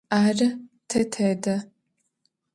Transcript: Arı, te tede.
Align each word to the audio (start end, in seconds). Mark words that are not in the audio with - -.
Arı, 0.09 0.59
te 0.87 1.09
tede. 1.09 1.55